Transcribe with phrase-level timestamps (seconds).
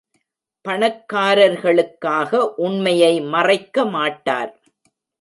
[0.65, 2.31] பணக்காரர்களுக்காக
[2.57, 4.53] உண்மையை மறைக்க மாட்டார்.